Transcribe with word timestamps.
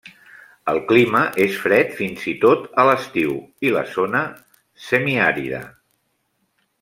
El 0.71 0.79
clima 0.91 1.19
és 1.43 1.57
fred 1.65 1.91
fins 1.99 2.23
i 2.33 2.33
tot 2.47 2.65
a 2.83 2.87
l'estiu 2.89 3.37
i 3.69 3.75
la 3.79 3.87
zona 3.99 4.23
se 4.31 4.85
semi 4.97 5.17
àrida. 5.31 5.61